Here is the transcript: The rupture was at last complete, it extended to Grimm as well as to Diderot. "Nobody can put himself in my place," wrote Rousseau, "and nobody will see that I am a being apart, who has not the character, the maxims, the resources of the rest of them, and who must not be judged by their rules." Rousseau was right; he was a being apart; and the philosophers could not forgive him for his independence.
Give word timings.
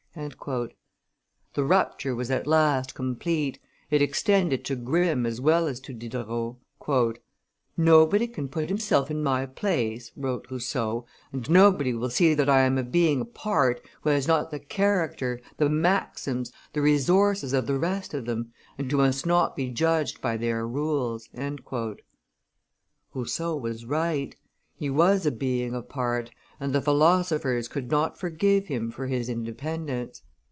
The 0.13 1.63
rupture 1.63 2.13
was 2.13 2.29
at 2.29 2.45
last 2.45 2.93
complete, 2.93 3.59
it 3.89 4.01
extended 4.01 4.65
to 4.65 4.75
Grimm 4.75 5.25
as 5.25 5.39
well 5.39 5.67
as 5.67 5.79
to 5.79 5.93
Diderot. 5.93 6.55
"Nobody 7.77 8.27
can 8.27 8.49
put 8.49 8.67
himself 8.67 9.09
in 9.09 9.23
my 9.23 9.45
place," 9.45 10.11
wrote 10.17 10.47
Rousseau, 10.51 11.05
"and 11.31 11.49
nobody 11.49 11.93
will 11.93 12.09
see 12.09 12.33
that 12.33 12.49
I 12.49 12.63
am 12.63 12.77
a 12.77 12.83
being 12.83 13.21
apart, 13.21 13.79
who 14.01 14.09
has 14.09 14.27
not 14.27 14.51
the 14.51 14.59
character, 14.59 15.39
the 15.55 15.69
maxims, 15.69 16.51
the 16.73 16.81
resources 16.81 17.53
of 17.53 17.65
the 17.65 17.79
rest 17.79 18.13
of 18.13 18.25
them, 18.25 18.51
and 18.77 18.91
who 18.91 18.97
must 18.97 19.25
not 19.25 19.55
be 19.55 19.69
judged 19.69 20.19
by 20.19 20.35
their 20.35 20.67
rules." 20.67 21.29
Rousseau 23.13 23.55
was 23.55 23.85
right; 23.85 24.35
he 24.75 24.89
was 24.89 25.27
a 25.27 25.31
being 25.31 25.75
apart; 25.75 26.31
and 26.59 26.73
the 26.73 26.81
philosophers 26.81 27.67
could 27.67 27.89
not 27.91 28.17
forgive 28.17 28.65
him 28.65 28.89
for 28.89 29.05
his 29.05 29.29
independence. 29.29 30.23